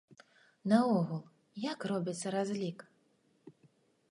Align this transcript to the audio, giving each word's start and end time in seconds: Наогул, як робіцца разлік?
Наогул, 0.71 1.21
як 1.71 1.79
робіцца 1.93 2.27
разлік? 2.37 2.79